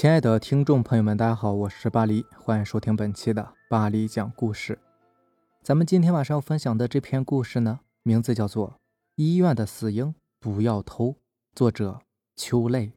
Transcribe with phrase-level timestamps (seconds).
[0.00, 4.78] 亲爱的听众朋友们，大家好，我是巴黎，欢迎收听本期的巴黎讲故事。
[5.62, 8.70] 咱们今天晚上要分享的这篇故事呢，名字叫做
[9.16, 11.08] 《医院的死婴不要偷》，
[11.54, 12.00] 作者
[12.34, 12.92] 秋泪。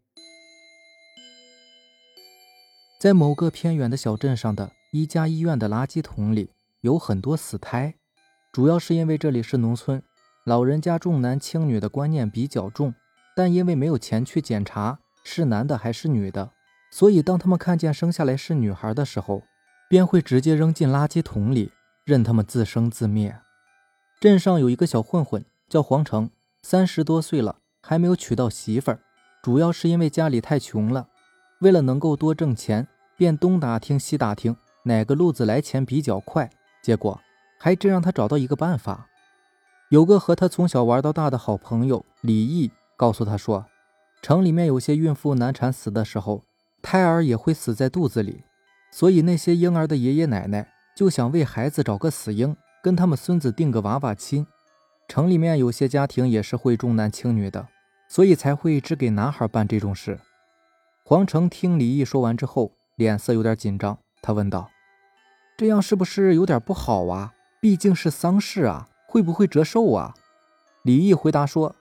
[3.02, 7.96] 在某个偏远的小镇上的一家医院的垃圾桶里，有很多死胎，
[8.54, 10.02] 主要是因为这里是农村，
[10.46, 12.96] 老人家重男轻女的观念比较重，
[13.36, 16.54] 但因为没有钱去检查是男的还是女的。
[16.96, 19.42] 所以，当他们看见生下来是女孩的时候，
[19.90, 21.72] 便会直接扔进垃圾桶里，
[22.06, 23.36] 任他们自生自灭。
[24.20, 26.30] 镇上有一个小混混叫黄成，
[26.62, 29.00] 三十多岁了，还没有娶到媳妇儿，
[29.42, 31.08] 主要是因为家里太穷了。
[31.62, 32.88] 为了能够多挣钱，
[33.18, 36.48] 便东打听西打听哪个路子来钱比较快。
[36.84, 37.20] 结果
[37.60, 39.08] 还真让他找到一个办法。
[39.90, 43.66] 有个和他从小玩到大的好朋友李毅告诉他说，
[44.22, 46.44] 城里面有些孕妇难产死的时候。
[46.84, 48.44] 胎儿也会死在肚子里，
[48.92, 54.46] 所以那些婴儿的爷爷奶奶就想为孩子找个死婴，跟他们孙子定个娃娃亲。
[55.08, 57.68] 城里面有些家庭也是会重男轻女的，
[58.08, 60.20] 所以才会只给男孩办这种事。
[61.06, 64.70] 黄成听李毅说完之后，脸色有点紧张，他问道
[65.58, 67.34] ：“这样是不是有点不好啊？
[67.62, 70.14] 毕竟是丧事啊，会不会折寿啊？”
[70.84, 71.76] 李毅回答说：“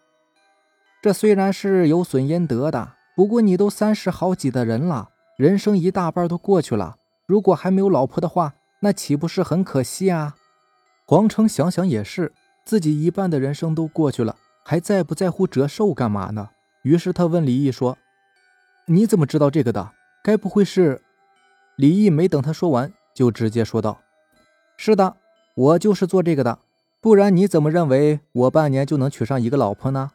[1.02, 6.96] 这虽然是有损阴德的。”不过你都三十好几的人了，人生一大半都过去了。
[7.26, 10.36] 如果还没有老婆的话，那岂不是很可惜啊？
[11.04, 12.32] 黄成想想也是，
[12.64, 16.50] 自己一半的人生都过去了，还在不在乎折寿干嘛呢？
[16.82, 17.98] 于是他问李毅说
[18.86, 19.92] ：“你怎么知道这个的？
[20.24, 21.02] 该不会是……”
[21.76, 24.00] 李毅没等他说完，就直接说道
[24.76, 25.16] ：“是的，
[25.54, 26.58] 我就是做这个的。
[27.00, 30.12] 不然你怎么认为我半年就能娶上一个老婆呢？”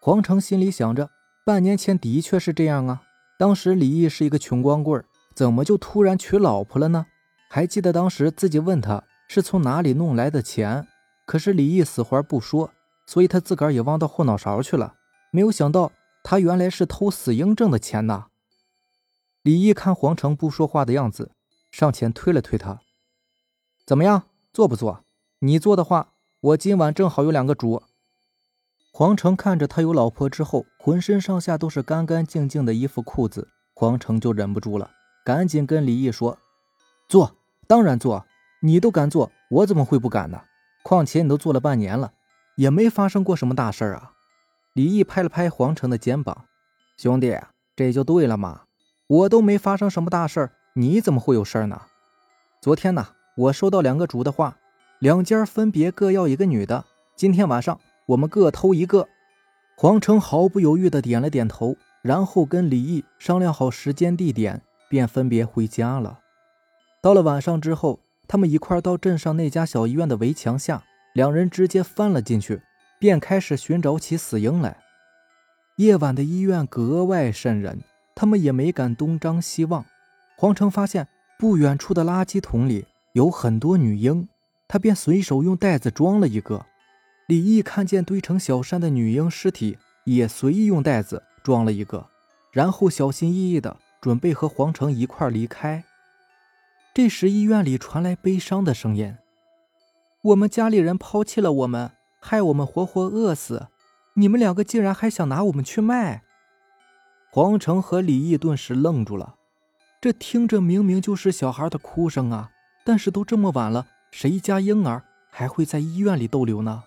[0.00, 1.10] 黄成心里想着。
[1.46, 3.02] 半年前的确是这样啊，
[3.38, 7.06] 当时李毅是一个穷光棍，怎么就突然娶老婆了呢？
[7.48, 10.88] 还记得当时自己问他是从哪里弄来的钱，
[11.24, 12.72] 可是李毅死活不说，
[13.06, 14.96] 所以他自个儿也忘到后脑勺去了。
[15.30, 15.92] 没有想到
[16.24, 18.26] 他原来是偷死婴挣的钱呐！
[19.42, 21.30] 李毅看黄成不说话的样子，
[21.70, 22.80] 上前推了推他
[23.86, 25.04] ：“怎么样，做不做？
[25.38, 27.84] 你做的话，我今晚正好有两个主。”
[28.98, 34.90] 黄成看着他有老婆之后，浑身上下都是干干净净的衣服裤子，黄成就忍不住了，
[35.22, 36.38] 赶紧跟李毅说
[37.06, 37.36] ：“做，
[37.66, 38.24] 当然做，
[38.62, 40.40] 你都敢做，我怎么会不敢呢？
[40.82, 42.14] 况且你都做了半年了，
[42.56, 44.12] 也没发生过什么大事啊。”
[44.72, 46.46] 李毅拍了拍黄成的肩膀
[46.96, 47.38] ：“兄弟，
[47.76, 48.62] 这就对了嘛，
[49.08, 51.82] 我都没发生什么大事你怎么会有事呢？
[52.62, 54.56] 昨天呢，我收到两个主的话，
[55.00, 59.08] 两家分别各要一个女的，今天晚上。”我们各偷一个，
[59.76, 66.20] 黄成毫不犹豫地点了点头，然后跟李毅商量好时间地点，便分别回家了。
[67.02, 70.84] 到了晚上之后，他们一块到镇上那家小医院的围墙下，
[71.14, 72.62] 两人直接翻了进去，
[73.00, 74.76] 便开始寻找起死婴来。
[75.76, 77.80] 夜晚的医院格外渗人，
[78.14, 79.84] 他们也没敢东张西望。
[80.36, 81.08] 黄成发现
[81.38, 84.28] 不远处的垃圾桶里有很多女婴，
[84.68, 86.64] 他便随手用袋子装了一个。
[87.26, 92.06] 李毅看见堆成小山的女婴尸体，也随意用袋子装了一个，
[92.52, 95.84] 然后小心翼翼的准备和黄成一块离开。
[96.94, 99.16] 这时，医院里传来悲伤的声音
[100.22, 103.66] ：“我们家里人抛弃了我们，害我们活活饿死，
[104.14, 106.22] 你们两个竟然还想拿我们去卖！”
[107.32, 109.34] 黄成和李毅顿时愣住了，
[110.00, 112.52] 这听着明明就是小孩的哭声啊！
[112.84, 116.84] 但是都这么晚了，谁家婴儿还会在医院里逗留呢？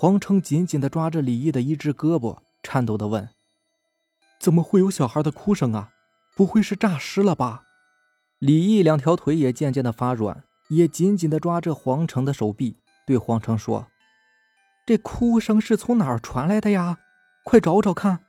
[0.00, 3.30] 黄成紧紧地抓着李毅的一只胳膊，颤抖地问
[4.38, 5.90] ：“怎么会有小孩的哭声啊？
[6.36, 7.64] 不会是诈尸了吧？”
[8.38, 12.76] 李毅两条腿也渐渐地发软，也紧紧地抓着黄成的手臂，
[13.08, 13.88] 对黄成说
[14.86, 16.98] ：“这哭声是从哪儿传来的呀？
[17.42, 18.20] 快找找看！”“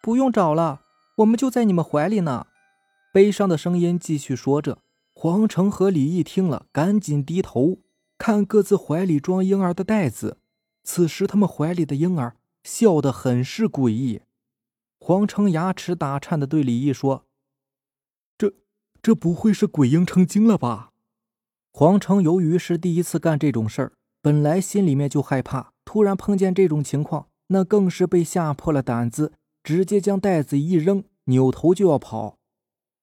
[0.00, 0.82] 不用找了，
[1.16, 2.46] 我们就在你们怀里呢。”
[3.12, 4.78] 悲伤的声音继续说着。
[5.12, 7.78] 黄成和李毅听了，赶紧低头
[8.16, 10.38] 看各自怀里装婴儿的袋子。
[10.90, 14.22] 此时，他们怀里的婴儿笑得很是诡异。
[14.98, 17.26] 黄成牙齿打颤的对李毅说
[18.38, 18.54] ：“这，
[19.02, 20.92] 这不会是鬼婴成精了吧？”
[21.74, 23.92] 黄成由于是第一次干这种事儿，
[24.22, 32.38] 本来心里面就害怕，突然碰见这种情况，那更是被吓破了胆子，直接将袋子一扔，扭头就要跑。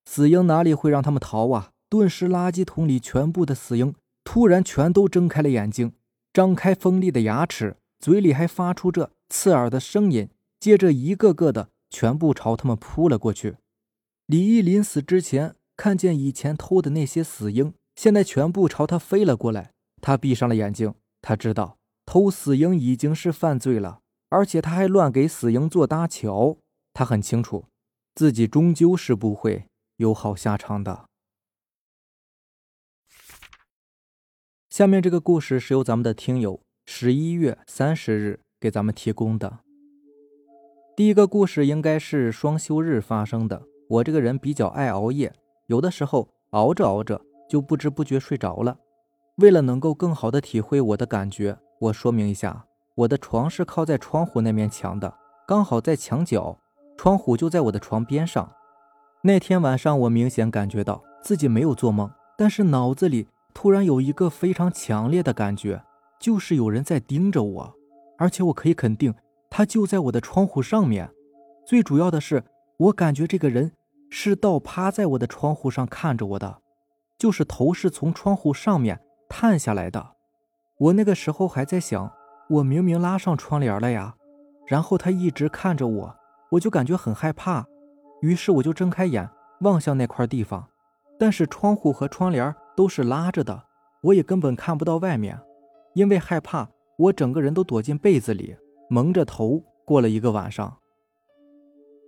[0.05, 1.69] 死婴哪里会让他们逃啊？
[1.87, 3.93] 顿时，垃圾桶里全部的死婴
[4.23, 5.93] 突然全都睁开了眼睛。
[6.35, 10.27] 张开锋利的牙齿，嘴里还发出这刺耳的声音，
[10.59, 13.55] 接着一个个的全部朝他们扑了过去。
[14.25, 19.71] 李毅临死之前看见以前偷的那些死婴，现在全部朝他飞了过来。
[20.01, 26.57] 他闭上了眼睛，他知道偷死婴已经是犯罪了，而且他还乱给死婴做搭桥。
[26.93, 27.63] 他很清楚，
[28.13, 31.05] 自己终究是不会有好下场的。
[34.75, 39.59] 下面这个故事是由咱们的听友十一月三十日给咱们提供的。
[40.97, 43.63] 第一个故事应该是双休日发生的。
[43.87, 45.31] 我这个人比较爱熬夜，
[45.67, 48.77] 有的时候熬着熬着就不知不觉睡着了。
[49.37, 55.15] 为了能够更好的体会我的感觉，我说明一下，我的床是靠在窗户那面墙的，
[55.47, 56.59] 刚好在墙角，
[56.97, 58.51] 窗户就在我的床边上。
[59.21, 63.29] 那天晚上，我明显感觉到自己没有做梦，但是脑子里。
[63.55, 65.81] 突然有一个非常强烈的感觉，
[66.19, 67.73] 就是有人在盯着我，
[68.17, 69.15] 而且我可以肯定，
[69.49, 71.09] 他就在我的窗户上面。
[71.65, 72.43] 最主要的是，
[72.77, 73.71] 我感觉这个人
[74.11, 76.61] 是倒趴在我的窗户上看着我的，
[77.17, 78.99] 就是头是从窗户上面
[79.29, 80.05] 探下来的。
[80.77, 82.11] 我那个时候还在想，
[82.49, 84.13] 我明明拉上窗帘了呀，
[84.67, 86.15] 然后他一直看着我，
[86.51, 87.65] 我就感觉很害怕，
[88.21, 89.29] 于是我就睁开眼
[89.61, 90.67] 望向那块地方，
[91.17, 92.53] 但是窗户和窗帘。
[92.75, 93.63] 都是拉着的，
[94.01, 95.39] 我也根本看不到外面，
[95.93, 98.55] 因为害怕，我整个人都躲进被子里，
[98.89, 100.77] 蒙着头过了一个晚上。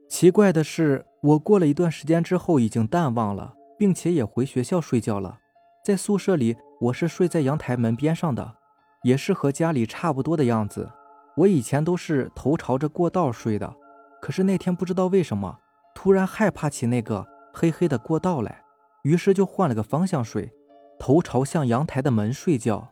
[0.10, 5.40] 奇怪的是，我过了一段时间之后已经淡忘了，并且也回学校睡觉了。
[5.84, 8.56] 在宿舍里，我是睡在阳台门边上的，
[9.04, 10.90] 也是和家里差不多的样子。
[11.36, 13.74] 我以前都是头朝着过道睡的，
[14.22, 15.60] 可是那天不知道为什么，
[15.94, 18.64] 突然害怕起那个黑黑的过道来，
[19.04, 20.52] 于是就换了个方向睡。
[21.00, 22.92] 头朝向阳台的门睡觉，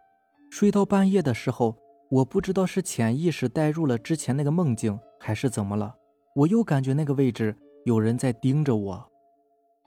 [0.50, 1.76] 睡到半夜的时候，
[2.10, 5.96] 我不知道是潜意识带入了之前那个梦境，还是怎么了，
[6.36, 7.56] 我又感觉那个位置
[7.86, 9.12] 有人在盯着我，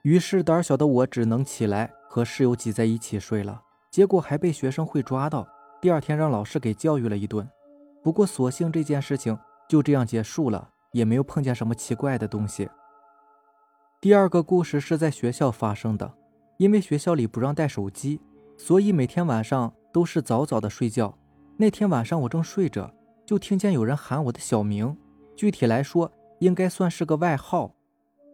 [0.03, 5.47] 于是胆小的我只能起来和室友挤在一起睡了，结果还被学生会抓到，
[5.81, 7.49] 第二天让老师给教育了一顿。
[8.03, 9.39] 不过所幸这件事情
[9.69, 12.69] 就这样结束了，也没有碰见什么奇怪的东西。
[14.01, 16.15] 第二个故事是在学校发生的。
[16.59, 18.21] 因为学校里不让带手机，
[18.57, 21.17] 所以每天晚上都是早早的睡觉。
[21.57, 22.93] 那天晚上我正睡着，
[23.25, 24.97] 就听见有人喊我的小名，
[25.37, 26.11] 具体来说
[26.41, 27.75] 应该算是个外号。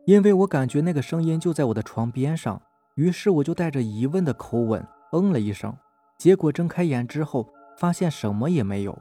[0.07, 2.61] 因为我感觉那个声音就在我的床边上，
[2.95, 5.75] 于是我就带着疑问的口吻嗯了一声。
[6.19, 8.99] 结果睁开眼之后，发现什么也没有，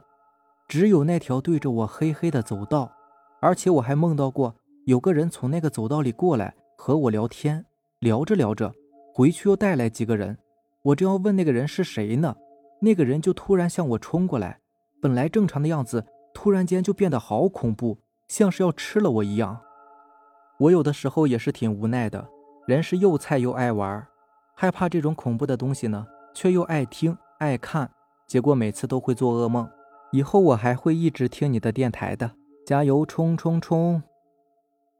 [0.68, 2.92] 只有那条对着我黑黑的走道，
[3.40, 4.54] 而且我还梦到过
[4.86, 7.66] 有个人从那个走道里过来和我聊天，
[8.00, 8.74] 聊着聊着。
[9.16, 10.36] 回去又带来几个人，
[10.82, 12.36] 我正要问那个人是谁呢，
[12.82, 14.60] 那个人就突然向我冲过来，
[15.00, 19.62] 本来正常的样子，突然间就变得好恐怖，像是要吃了我一样。
[20.58, 22.28] 我有的时候也是挺无奈的，
[22.66, 24.08] 人是又菜又爱玩，
[24.56, 27.92] 害怕这种恐怖的东西呢，却又爱听爱看，
[28.26, 29.70] 结果每次都会做噩梦。
[30.12, 32.32] 以后我还会一直听你的电台的，
[32.66, 34.02] 加油冲冲冲！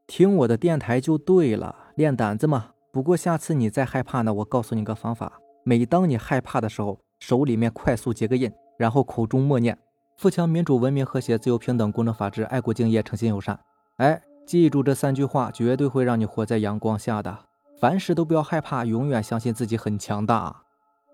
[0.06, 2.73] 听我的电台就对了，练胆子嘛。
[2.94, 9.76] 不过下次你再害怕呢，我告诉你个方法：每当你害怕的时候，手里面快速结个印，然后口中默念
[10.16, 13.58] “富强、民主、文明、和谐、自由、平等、公正、法治、爱国、敬业、诚信、友善”。
[13.98, 17.36] 哎，记住这三句话，绝对会让你活在阳光下的。
[17.80, 20.54] 凡事都不要害怕，永远相信自己很强大。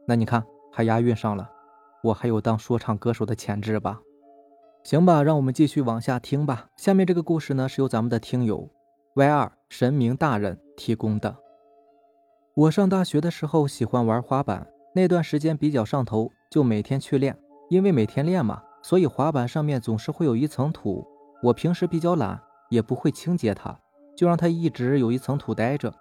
[0.06, 1.48] 那你看，还押韵上了，
[2.02, 3.98] 我还有当说唱歌手的潜质吧？
[4.84, 6.66] 行吧，让我们继续往下听吧。
[6.76, 8.68] 下面这个故事呢，是由咱们的听友
[9.14, 11.34] Y 二神明大人提供的。
[12.54, 17.36] 我上大学的时候喜欢玩滑板，那段时间比较上头，就每天去练。
[17.68, 21.06] 因为每天练嘛，所以滑板上面总是会有一层土。
[21.44, 23.78] 我平时比较懒，也不会清洁它，
[24.16, 25.94] 就让它一直有一层土待着。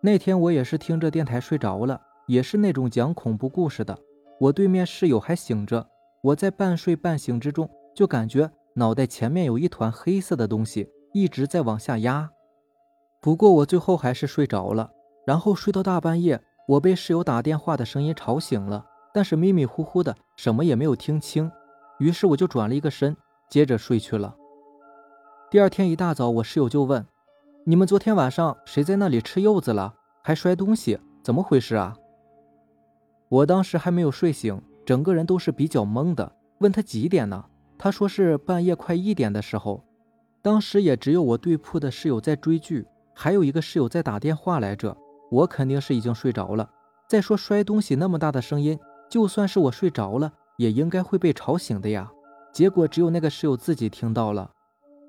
[0.00, 3.98] 那天我也是听着电台睡着了，也是那种讲恐怖故事的。
[4.38, 5.84] 我对面室友还醒着，
[6.22, 12.30] 我在半睡半醒之中，就感觉脑袋前面有一团黑色的东西一直在往下压。
[13.20, 14.92] 不过我最后还是睡着了。
[15.30, 18.84] 然后睡到大半夜，我被室友打电话的声音吵醒了，
[19.14, 21.48] 但是迷迷糊糊的，什么也没有听清。
[22.00, 23.16] 于是我就转了一个身，
[23.48, 24.34] 接着睡去了。
[25.48, 27.06] 第二天一大早，我室友就问
[27.62, 29.94] ：“你们昨天晚上谁在那里吃柚子了？
[30.20, 30.98] 还摔东西？
[31.22, 31.96] 怎么回事啊？”
[33.30, 36.32] 我当时还没有睡醒，整个人都是比较懵的。
[36.58, 37.44] 问他几点呢？
[37.78, 39.84] 他说是半夜快一点的时候。
[40.42, 42.84] 当时也只有我对铺的室友在追剧，
[43.14, 44.96] 还有一个室友在打电话来着。
[45.30, 46.68] 我肯定是已经睡着了。
[47.08, 52.10] 再说摔东西那么大的声音，就算是我睡着了，也应该会被吵醒的呀。
[52.52, 54.50] 结果只有那个室友自己听到了。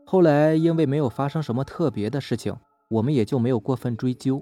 [0.05, 2.55] 后来因为没有发生什么特别的事情，
[2.89, 4.41] 我们也就没有过分追究。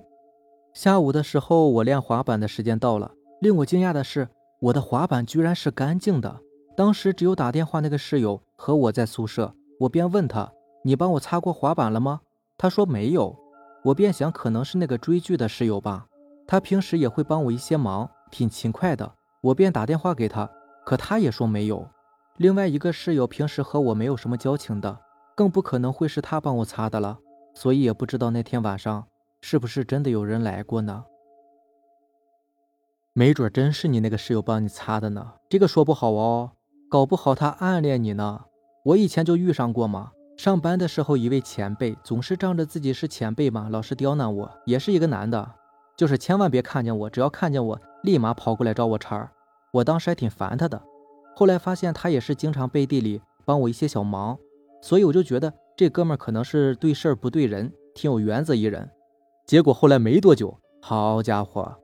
[0.74, 3.12] 下午的时候，我练滑板的时间到了。
[3.42, 4.28] 令我惊讶的是，
[4.60, 6.40] 我的滑板居然是干净的。
[6.76, 10.52] 当时只有打电话那个室友和我在宿舍，我便问他
[10.84, 12.22] ：“你帮我擦过滑板了吗？”
[12.58, 13.38] 他说没有。
[13.84, 16.06] 我便想，可能是那个追剧的室友吧。
[16.46, 19.12] 他平时也会帮我一些忙，挺勤快的。
[19.42, 20.50] 我便打电话给他，
[20.86, 21.88] 可他也说没有。
[22.38, 25.00] 另外一个室友平时和我没有什么交情的，
[25.36, 27.18] 更不可能会是他帮我擦的了。
[27.54, 29.06] 所以也不知道那天晚上
[29.42, 31.04] 是不是真的有人来过呢？
[33.14, 36.52] 没准真是你那个室友帮你擦的呢，这个说不好哦，
[36.90, 38.46] 搞不好他暗恋你呢。
[38.84, 40.12] 我以前就遇上过嘛。
[40.40, 44.50] 上班的时候，一位前辈总是仗着自己是前辈嘛，老是刁难我。
[44.64, 45.52] 也是一个男的，
[45.98, 49.30] 就是千万别看见我，只要看见我，立马跑过来找我茬儿。
[49.74, 50.82] 我当时还挺烦他的。
[51.36, 54.38] 后来发现他也是经常背地里帮我一些小忙，
[54.82, 58.90] 所以我就觉得这哥们儿可能是对事儿不对人，挺有原则一人。
[59.46, 61.76] 结果后来没多久，好家伙！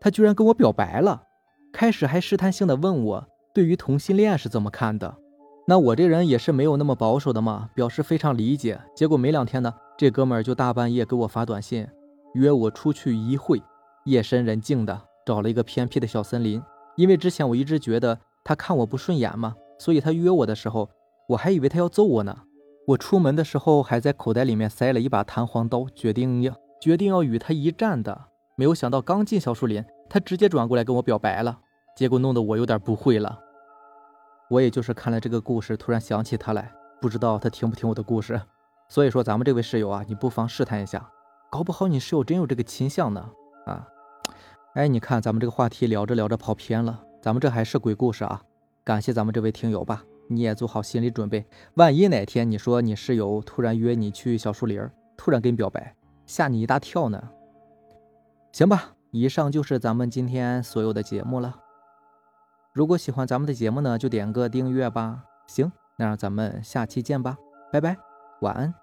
[0.00, 1.24] 他居然跟我表白了，
[1.72, 5.16] 开始还试探性的问我对于同性恋是怎么看的。
[5.66, 8.80] 那我这人也是没有那么保守的嘛，表示非常理解。
[8.96, 11.86] 结果没两天呢，这哥们儿就大半夜给我发短信，
[12.34, 13.62] 约我出去一会。
[14.04, 16.60] 夜深人静的，找了一个偏僻的小森林。
[16.96, 20.90] 因为之前我一直觉得他看我不顺眼嘛，所以他约我的时候，
[21.28, 22.36] 我还以为他要揍我呢。
[22.88, 28.20] 我出门的时候还在口袋里面塞了一把弹簧刀，决定要决定要与他一战的。
[28.56, 31.60] 没有想到，刚进小树林，他直接转过来跟我表白了，
[31.96, 33.38] 结果弄得我有点不会了。
[34.52, 38.38] 我也就是看了这个故事，突然想起他来，不知道他听不听我的故事。
[38.86, 41.08] 所以说，咱们这位室友啊，你不妨试探一下，
[41.50, 43.30] 搞不好你室友真有这个倾向呢。
[43.64, 43.88] 啊，
[44.74, 48.42] 哎，你看咱们这个话题聊着聊着跑偏了，咱们这还是鬼故事啊。
[48.84, 57.30] 感谢咱们这位听友吧，你也做好心理准备，万一哪天你说你室友突然约你去小树林，突然跟你表白，吓你一大跳呢。
[58.52, 61.61] 行吧，以上就是咱们今天所有的节目了。
[62.72, 65.24] 如果喜欢咱们的节目呢，就点个订阅吧。
[65.46, 67.36] 行，那让咱们下期见吧，
[67.70, 67.96] 拜拜，
[68.40, 68.81] 晚安。